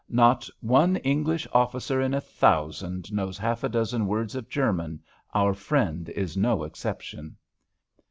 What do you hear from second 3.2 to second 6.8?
half a dozen words of German; our friend is no